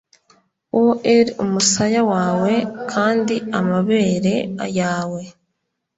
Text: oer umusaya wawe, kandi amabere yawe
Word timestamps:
oer 0.81 1.27
umusaya 1.43 2.01
wawe, 2.11 2.53
kandi 2.91 3.35
amabere 3.59 4.35
yawe 4.79 5.21